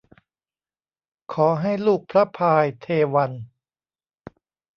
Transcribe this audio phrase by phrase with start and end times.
[1.33, 3.31] ขอให้ลูกพระพายเทวัญ